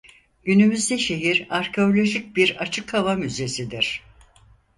Günümüzde 0.43 0.97
şehir 0.97 1.47
arkeolojik 1.49 2.35
bir 2.35 2.55
açık 2.55 2.93
hava 2.93 3.15
müzesidir. 3.15 4.03